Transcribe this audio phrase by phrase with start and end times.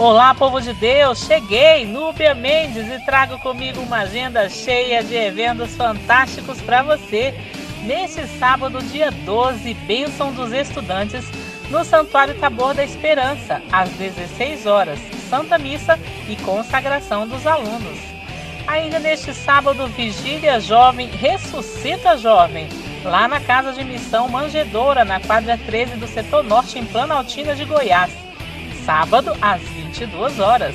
[0.00, 1.26] Olá, povo de Deus!
[1.26, 7.34] Cheguei, Núbia Mendes, e trago comigo uma agenda cheia de eventos fantásticos para você.
[7.82, 11.26] Neste sábado, dia 12, Bênção dos Estudantes,
[11.68, 17.98] no Santuário Tabor da Esperança, às 16 horas, Santa Missa e consagração dos alunos.
[18.66, 22.70] Ainda neste sábado, Vigília Jovem Ressuscita Jovem,
[23.04, 27.66] lá na Casa de Missão Manjedoura, na quadra 13 do setor norte, em Planaltina de
[27.66, 28.29] Goiás
[28.90, 30.74] sábado às 22 horas.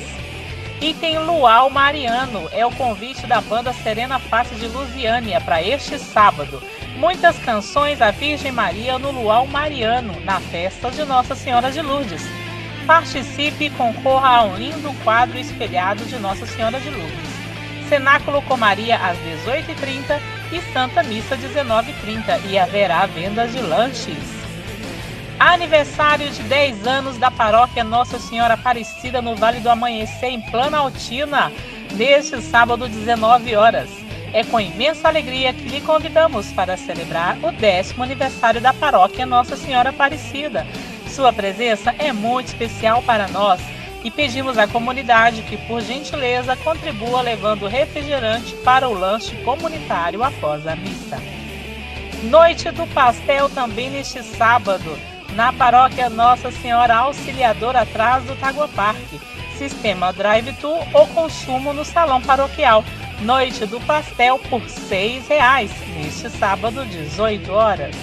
[0.80, 5.98] E tem Luau Mariano, é o convite da banda Serena Face de Lusiânia para este
[5.98, 6.62] sábado.
[6.96, 12.22] Muitas canções da Virgem Maria no Luau Mariano, na festa de Nossa Senhora de Lourdes.
[12.86, 17.36] Participe e concorra a um lindo quadro espelhado de Nossa Senhora de Lourdes.
[17.86, 20.18] Cenáculo com Maria às 18h30
[20.52, 24.45] e Santa Missa 19h30 e haverá venda de lanches.
[25.38, 31.52] Aniversário de 10 anos da paróquia Nossa Senhora Aparecida no Vale do Amanhecer, em Planaltina,
[31.92, 33.90] neste sábado, 19 horas.
[34.32, 39.58] É com imensa alegria que lhe convidamos para celebrar o décimo aniversário da paróquia Nossa
[39.58, 40.66] Senhora Aparecida.
[41.06, 43.60] Sua presença é muito especial para nós
[44.02, 50.66] e pedimos à comunidade que, por gentileza, contribua levando refrigerante para o lanche comunitário após
[50.66, 51.20] a missa.
[52.22, 54.98] Noite do Pastel também neste sábado
[55.36, 59.20] na paróquia Nossa Senhora Auxiliadora atrás do Tagua Parque.
[59.58, 62.82] Sistema Drive-Thru ou consumo no salão paroquial.
[63.20, 67.94] Noite do pastel por R$ 6,00 neste sábado, 18 horas.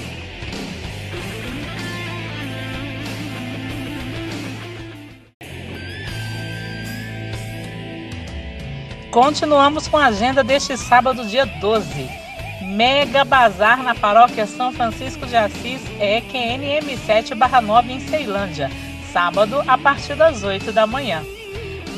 [9.12, 12.23] Continuamos com a agenda deste sábado, dia 12.
[12.64, 18.72] Mega Bazar na paróquia São Francisco de Assis, EQNM 7/9 em Ceilândia,
[19.12, 21.24] sábado a partir das 8 da manhã.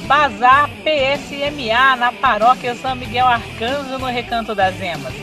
[0.07, 5.13] Bazar PSMA na paróquia São Miguel Arcanjo no Recanto das Emas,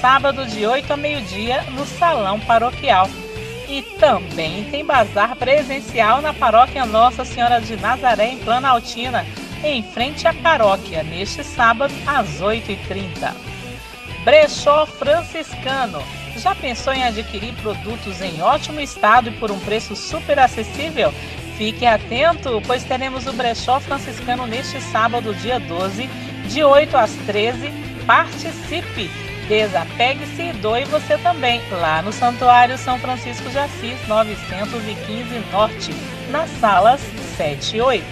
[0.00, 3.08] sábado de 8 a meio-dia no salão paroquial.
[3.68, 9.26] E também tem bazar presencial na paróquia Nossa Senhora de Nazaré em Planaltina,
[9.62, 13.34] em frente à paróquia, neste sábado às 8h30.
[14.26, 16.02] Brechó Franciscano.
[16.36, 21.14] Já pensou em adquirir produtos em ótimo estado e por um preço super acessível?
[21.56, 26.10] Fique atento, pois teremos o Brechó Franciscano neste sábado, dia 12,
[26.48, 27.70] de 8 às 13.
[28.04, 29.08] Participe!
[29.46, 35.94] Desapegue-se e doe você também, lá no Santuário São Francisco de Assis, 915 Norte,
[36.32, 37.00] nas salas
[37.36, 38.04] 7 e 8.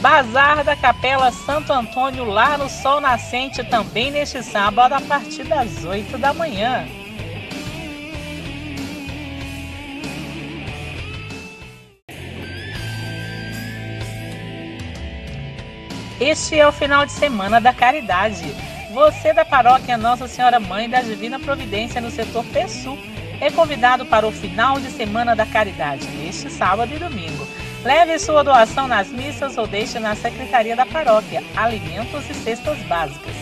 [0.00, 5.84] Bazar da Capela Santo Antônio lá no Sol Nascente também neste sábado a partir das
[5.84, 6.86] 8 da manhã.
[16.18, 18.44] Este é o final de semana da caridade.
[18.94, 22.96] Você da paróquia Nossa Senhora Mãe da Divina Providência no setor Pessu
[23.38, 27.46] é convidado para o final de semana da caridade, neste sábado e domingo.
[27.82, 33.34] Leve sua doação nas missas ou deixe na secretaria da paróquia alimentos e cestas básicas.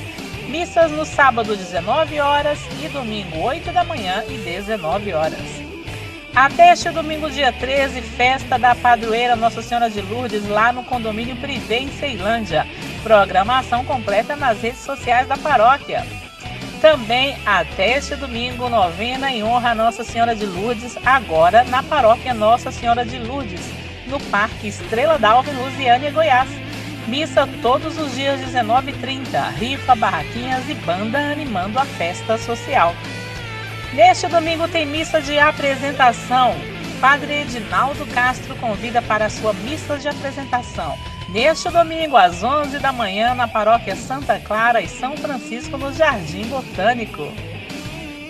[0.48, 5.40] Missas no sábado 19 horas e domingo 8 da manhã e 19 horas.
[6.36, 11.34] Até este domingo, dia 13, festa da padroeira Nossa Senhora de Lourdes lá no condomínio
[11.34, 12.64] Privé em Ceilândia.
[13.02, 16.06] Programação completa nas redes sociais da paróquia.
[16.80, 22.32] Também até este domingo, novena em honra a Nossa Senhora de Lourdes, agora na paróquia
[22.32, 23.77] Nossa Senhora de Lourdes
[24.08, 26.48] no Parque Estrela d'Alva, em Lusiânia, Goiás.
[27.06, 32.94] Missa todos os dias 19h30, rifa, barraquinhas e banda animando a festa social.
[33.94, 36.54] Neste domingo tem missa de apresentação.
[37.00, 40.98] Padre Edinaldo Castro convida para a sua missa de apresentação.
[41.28, 46.44] Neste domingo, às 11 da manhã, na paróquia Santa Clara e São Francisco, no Jardim
[46.44, 47.32] Botânico.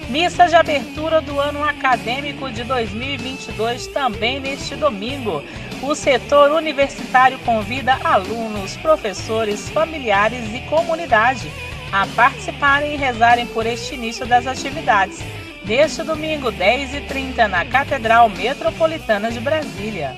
[0.09, 5.43] Missa de abertura do ano acadêmico de 2022 também neste domingo.
[5.83, 11.53] O setor universitário convida alunos, professores, familiares e comunidade
[11.93, 15.19] a participarem e rezarem por este início das atividades.
[15.67, 20.17] Neste domingo, 10h30, na Catedral Metropolitana de Brasília.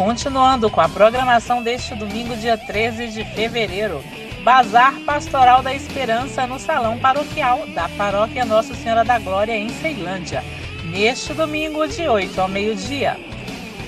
[0.00, 4.02] Continuando com a programação deste domingo, dia 13 de fevereiro,
[4.42, 10.42] Bazar Pastoral da Esperança no Salão Paroquial da Paróquia Nossa Senhora da Glória em Ceilândia,
[10.84, 13.18] neste domingo de 8 ao meio-dia.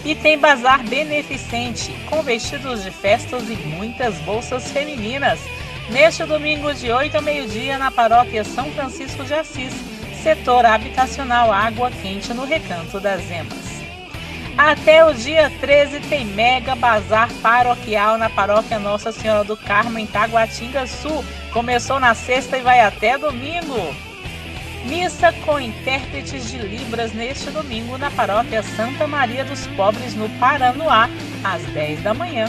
[0.05, 5.41] E tem bazar beneficente, com vestidos de festas e muitas bolsas femininas,
[5.89, 9.73] Neste domingo, de 8 ao meio-dia, na paróquia São Francisco de Assis,
[10.23, 13.72] setor habitacional Água Quente, no Recanto das Emas.
[14.57, 20.07] Até o dia 13 tem mega bazar paroquial na paróquia Nossa Senhora do Carmo, em
[20.07, 21.25] Taguatinga Sul.
[21.53, 23.95] Começou na sexta e vai até domingo.
[24.85, 31.09] Missa com intérpretes de Libras neste domingo na paróquia Santa Maria dos Pobres, no Paranoá,
[31.45, 32.47] às 10 da manhã.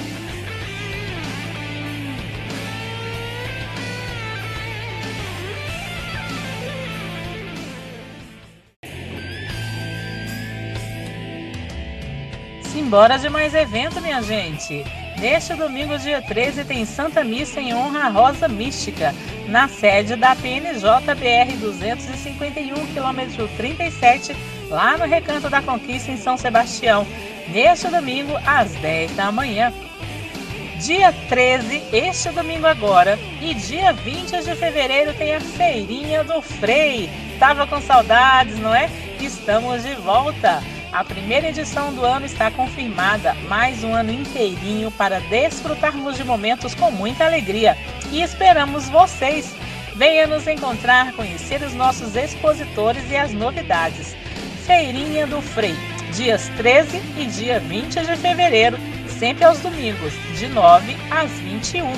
[12.74, 14.84] Simbora de mais evento, minha gente!
[15.20, 19.14] Neste domingo, dia 13, tem Santa Missa em honra à Rosa Mística,
[19.48, 20.82] na sede da PNJ
[21.14, 24.36] BR 251, quilômetro 37,
[24.72, 27.06] lá no Recanto da Conquista, em São Sebastião.
[27.50, 29.72] Neste domingo, às 10 da manhã.
[30.80, 37.08] Dia 13, este domingo agora, e dia 20 de fevereiro tem a Feirinha do Frei.
[37.38, 38.90] Tava com saudades, não é?
[39.22, 40.73] Estamos de volta!
[40.94, 46.76] A primeira edição do ano está confirmada, mais um ano inteirinho para desfrutarmos de momentos
[46.76, 47.76] com muita alegria.
[48.12, 49.56] E esperamos vocês!
[49.96, 54.16] Venha nos encontrar, conhecer os nossos expositores e as novidades.
[54.68, 55.76] Feirinha do Frei,
[56.16, 61.92] dias 13 e dia 20 de fevereiro, sempre aos domingos, de 9 às 21.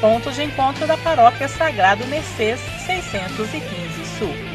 [0.00, 3.58] Ponto de encontro da Paróquia Sagrado Mercês 615
[4.18, 4.47] Sul.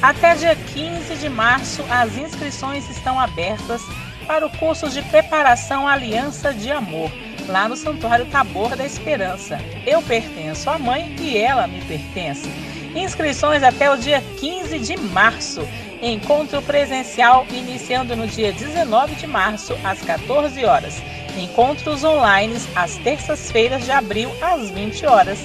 [0.00, 3.82] Até dia 15 de março, as inscrições estão abertas
[4.28, 7.10] para o curso de preparação Aliança de Amor,
[7.48, 9.58] lá no Santuário Tabor da Esperança.
[9.84, 12.48] Eu pertenço à mãe e ela me pertence.
[12.94, 15.66] Inscrições até o dia 15 de março.
[16.00, 21.02] Encontro presencial iniciando no dia 19 de março, às 14 horas.
[21.36, 25.40] Encontros online às terças-feiras de abril, às 20 horas.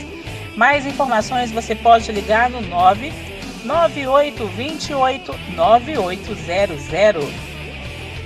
[0.55, 3.32] Mais informações você pode ligar no 9
[3.63, 7.25] 9828 9800.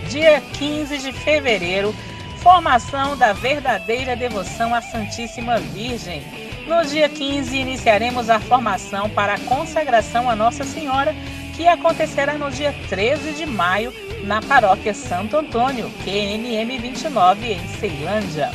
[0.10, 1.94] Dia 15 de fevereiro,
[2.38, 6.24] formação da verdadeira devoção à Santíssima Virgem.
[6.66, 11.16] No dia 15, iniciaremos a formação para a consagração a Nossa Senhora,
[11.56, 13.94] que acontecerá no dia 13 de maio
[14.24, 18.51] na paróquia Santo Antônio, QNM 29, em Ceilândia.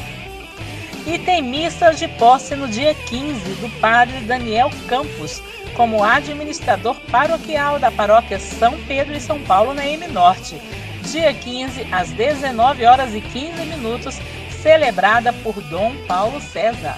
[1.06, 5.42] E tem missa de posse no dia 15 do padre Daniel Campos,
[5.74, 10.60] como administrador paroquial da paróquia São Pedro e São Paulo na M Norte.
[11.10, 14.18] Dia 15, às 19 horas e 15 minutos,
[14.62, 16.96] celebrada por Dom Paulo César.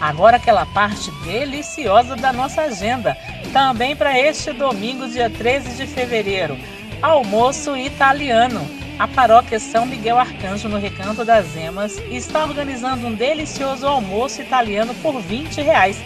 [0.00, 3.16] Agora aquela parte deliciosa da nossa agenda,
[3.52, 6.58] também para este domingo, dia 13 de fevereiro,
[7.00, 8.60] almoço italiano.
[8.98, 14.92] A paróquia São Miguel Arcanjo, no Recanto das Emas, está organizando um delicioso almoço italiano
[14.94, 15.96] por 20 reais.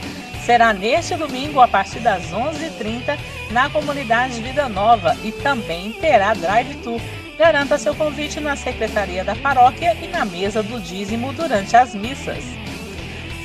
[0.45, 3.19] Será neste domingo, a partir das 11h30,
[3.51, 7.01] na comunidade Vida Nova e também terá drive-tour.
[7.39, 12.45] Garanta seu convite na secretaria da paróquia e na mesa do dízimo durante as missas.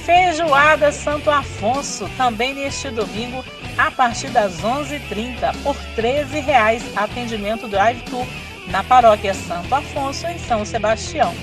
[0.08, 3.44] Feijoada Santo Afonso, também neste domingo,
[3.78, 8.26] a partir das 11h30, por R$ 13,00, atendimento drive-thru
[8.68, 11.34] na paróquia Santo Afonso, em São Sebastião.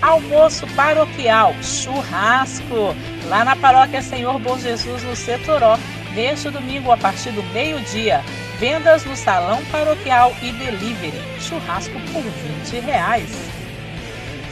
[0.00, 2.94] Almoço paroquial, churrasco,
[3.26, 5.78] lá na paróquia Senhor Bom Jesus, no Setoró,
[6.14, 8.22] neste domingo, a partir do meio-dia.
[8.58, 11.20] Vendas no salão paroquial e delivery.
[11.40, 12.32] Churrasco por R$
[12.64, 13.54] 20,00.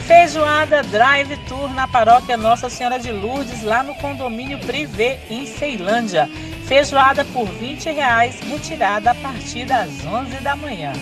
[0.05, 6.29] Feijoada Drive Tour na paróquia Nossa Senhora de Lourdes, lá no condomínio Privé, em Ceilândia.
[6.67, 10.93] Feijoada por 20 reais, retirada a partir das 11 da manhã.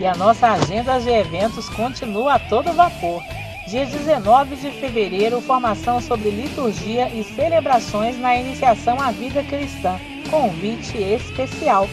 [0.00, 3.20] E a nossa agenda de eventos continua a todo vapor.
[3.66, 9.98] Dia 19 de fevereiro, formação sobre liturgia e celebrações na iniciação à vida cristã.
[10.30, 11.86] Convite especial.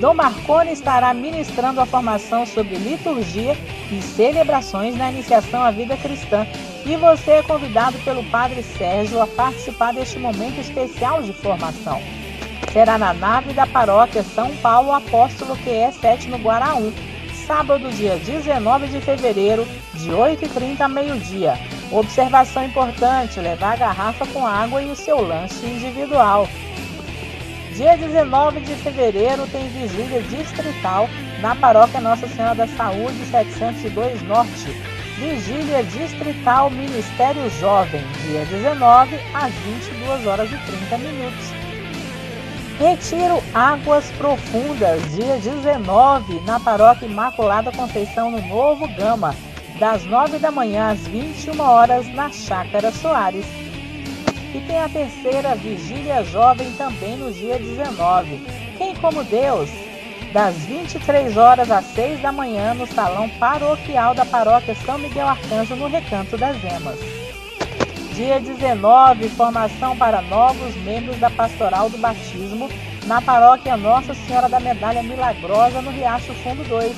[0.00, 3.56] Dom Marconi estará ministrando a formação sobre liturgia
[3.90, 6.46] e celebrações na iniciação à vida cristã.
[6.84, 12.00] E você é convidado pelo Padre Sérgio a participar deste momento especial de formação.
[12.72, 16.92] Será na nave da paróquia São Paulo Apóstolo, que é 7 no Guaraú,
[17.46, 21.58] sábado, dia 19 de fevereiro, de 8h30 a meio-dia.
[21.92, 26.48] Observação importante: levar a garrafa com água e o seu lanche individual.
[27.74, 31.08] Dia 19 de fevereiro tem vigília distrital
[31.40, 34.70] na paróquia Nossa Senhora da Saúde 702 Norte.
[35.18, 41.52] Vigília distrital Ministério Jovem, dia 19 às 22 horas e 30 minutos.
[42.78, 49.34] Retiro Águas Profundas, dia 19, na paróquia Imaculada Conceição no Novo Gama,
[49.80, 53.46] das 9 da manhã às 21 horas na Chácara Soares.
[54.54, 58.46] E tem a terceira Vigília Jovem também no dia 19.
[58.78, 59.68] Quem como Deus?
[60.32, 65.74] Das 23 horas às 6 da manhã no Salão Paroquial da Paróquia São Miguel Arcanjo,
[65.74, 67.00] no Recanto das Emas.
[68.14, 72.70] Dia 19, formação para novos membros da Pastoral do Batismo
[73.06, 76.94] na Paróquia Nossa Senhora da Medalha Milagrosa, no Riacho Fundo 2.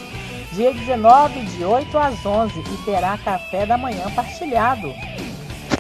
[0.53, 4.95] Dia 19, de 8 às 11, e terá café da manhã partilhado.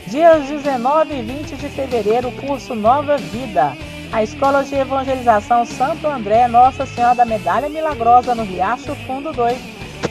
[0.08, 3.76] Dias 19 e 20 de fevereiro, curso Nova Vida.
[4.12, 9.58] A Escola de Evangelização Santo André Nossa Senhora da Medalha Milagrosa no Riacho Fundo 2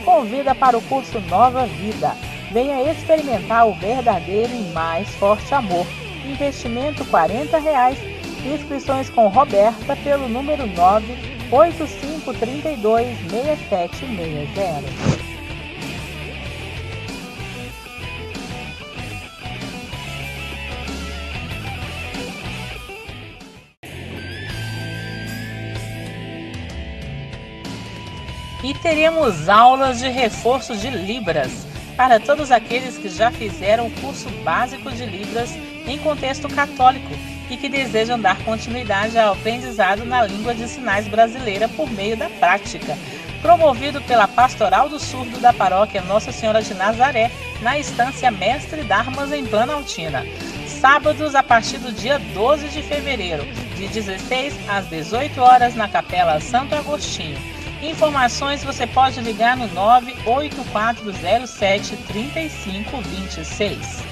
[0.03, 2.11] convida para o curso Nova Vida.
[2.51, 5.87] Venha experimentar o verdadeiro e mais forte amor.
[6.25, 7.97] Investimento 40 reais.
[8.45, 15.24] Inscrições com Roberta pelo número 98532 6760.
[28.65, 34.27] E teremos aulas de reforço de Libras para todos aqueles que já fizeram o curso
[34.43, 35.55] básico de Libras
[35.85, 37.11] em contexto católico
[37.47, 42.27] e que desejam dar continuidade ao aprendizado na língua de sinais brasileira por meio da
[42.27, 42.97] prática.
[43.39, 47.29] Promovido pela Pastoral do Surdo da Paróquia Nossa Senhora de Nazaré,
[47.61, 50.25] na estância Mestre Darmas em Planaltina.
[50.67, 53.45] Sábados a partir do dia 12 de fevereiro,
[53.77, 57.54] de 16 às 18 horas na Capela Santo Agostinho
[57.89, 64.03] Informações você pode ligar no 98407 3526.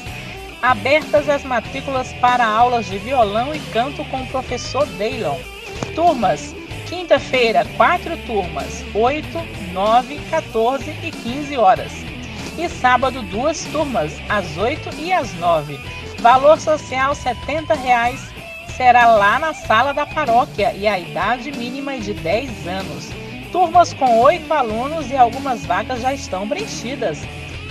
[0.62, 5.40] Abertas as matrículas para aulas de violão e canto com o professor Daylon.
[5.96, 6.56] Turmas:
[6.88, 9.28] quinta-feira, quatro turmas, 8,
[9.74, 12.09] 9, 14 e 15 horas
[12.60, 15.80] e sábado duas turmas, às 8 e às 9.
[16.20, 18.22] Valor social 70 reais,
[18.76, 23.10] será lá na sala da paróquia e a idade mínima é de 10 anos.
[23.52, 27.20] Turmas com 8 alunos e algumas vagas já estão preenchidas.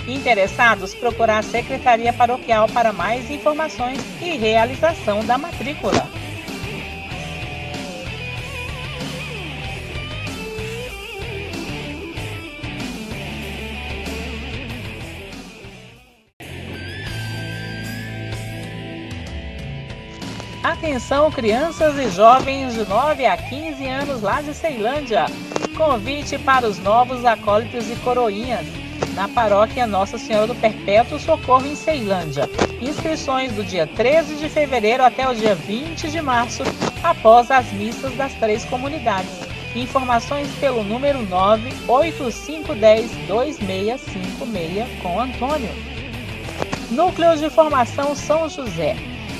[0.07, 6.09] Interessados, procurar a Secretaria Paroquial para mais informações e realização da matrícula.
[20.79, 25.25] Atenção, crianças e jovens de 9 a 15 anos lá de Ceilândia.
[25.75, 28.65] Convite para os novos acólitos e coroinhas
[29.13, 32.49] na paróquia Nossa Senhora do Perpétuo Socorro em Ceilândia.
[32.81, 36.63] Inscrições do dia 13 de fevereiro até o dia 20 de março,
[37.03, 39.37] após as missas das três comunidades.
[39.75, 45.71] Informações pelo número 98510 2656 com Antônio.
[46.89, 48.95] Núcleo de Formação São José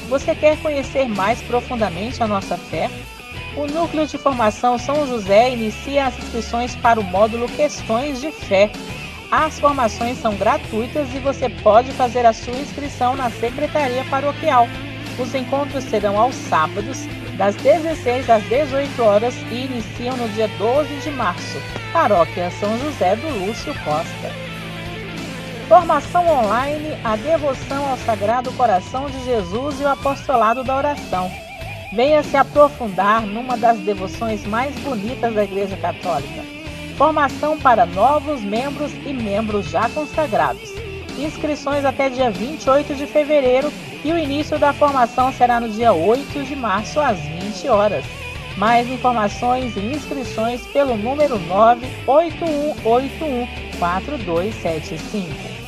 [0.09, 2.89] você quer conhecer mais profundamente a nossa fé?
[3.55, 8.71] O Núcleo de Formação São José inicia as inscrições para o módulo Questões de Fé.
[9.31, 14.67] As formações são gratuitas e você pode fazer a sua inscrição na Secretaria Paroquial.
[15.19, 17.05] Os encontros serão aos sábados,
[17.37, 21.57] das 16 às 18 horas e iniciam no dia 12 de março.
[21.93, 24.48] Paróquia São José do Lúcio Costa.
[25.69, 31.31] Formação online, a devoção ao Sagrado Coração de Jesus e o apostolado da oração.
[31.93, 36.41] Venha se aprofundar numa das devoções mais bonitas da Igreja Católica.
[36.97, 40.73] Formação para novos membros e membros já consagrados.
[41.19, 43.71] Inscrições até dia 28 de fevereiro
[44.03, 48.03] e o início da formação será no dia 8 de março às 20 horas.
[48.57, 55.59] Mais informações e inscrições pelo número 98181 4275.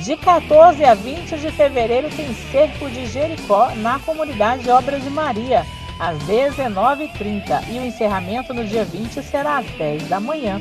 [0.00, 5.64] De 14 a 20 de fevereiro tem Cerco de Jericó na comunidade Obra de Maria,
[5.96, 10.60] às 19h30 e o encerramento no dia 20 será às 10 da manhã.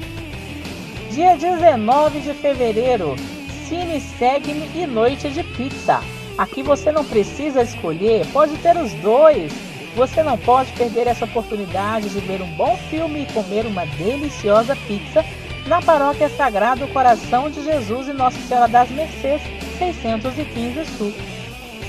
[1.10, 3.16] Dia 19 de fevereiro,
[3.68, 6.02] Cine Segue-me e Noite de Pizza.
[6.38, 9.52] Aqui você não precisa escolher, pode ter os dois.
[9.96, 14.76] Você não pode perder essa oportunidade de ver um bom filme e comer uma deliciosa
[14.88, 15.26] pizza
[15.66, 19.42] na Paróquia Sagrado Coração de Jesus e Nossa Senhora das Mercês,
[19.78, 21.14] 615 Sul.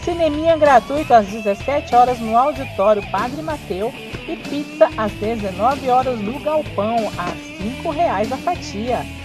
[0.05, 3.93] Cineminha gratuito às 17 horas no Auditório Padre Mateu
[4.29, 9.22] e pizza às 19 horas no Galpão, a R$ 5,00 a fatia.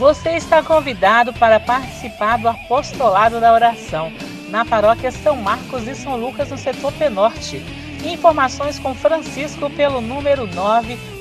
[0.00, 4.10] Você está convidado para participar do Apostolado da Oração
[4.48, 7.62] na paróquia São Marcos e São Lucas, no setor Penorte.
[8.02, 10.48] Informações com Francisco pelo número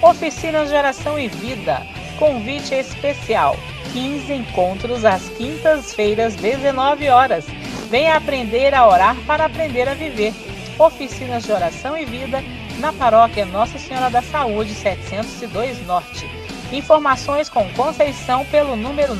[0.00, 1.86] Oficinas de Oração e Vida.
[2.18, 3.54] Convite especial.
[3.92, 7.44] 15 encontros às quintas-feiras, 19 horas.
[7.90, 10.32] Venha aprender a orar para aprender a viver.
[10.78, 12.42] Oficinas de Oração e Vida
[12.78, 16.30] na paróquia Nossa Senhora da Saúde, 702 Norte.
[16.72, 19.16] Informações com Conceição pelo número